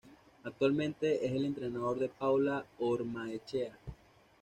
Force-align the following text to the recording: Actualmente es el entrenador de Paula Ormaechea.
Actualmente 0.45 1.23
es 1.27 1.31
el 1.33 1.45
entrenador 1.45 1.99
de 1.99 2.09
Paula 2.09 2.65
Ormaechea. 2.79 3.77